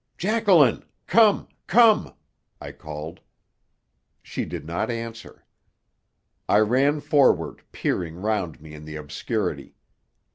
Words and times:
"Jacqueline! 0.17 0.83
Come, 1.05 1.47
come!" 1.67 2.15
I 2.59 2.71
called. 2.71 3.19
She 4.23 4.45
did 4.45 4.65
not 4.65 4.89
answer. 4.89 5.45
I 6.49 6.57
ran 6.61 7.01
forward, 7.01 7.61
peering 7.71 8.15
round 8.15 8.59
me 8.61 8.73
in 8.73 8.85
the 8.85 8.95
obscurity. 8.95 9.75